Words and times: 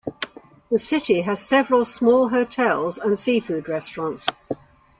The 0.71 0.79
city 0.79 1.21
has 1.21 1.45
several 1.47 1.85
small 1.85 2.29
hotels 2.29 2.97
and 2.97 3.19
seafood 3.19 3.69
restaurants. 3.69 4.25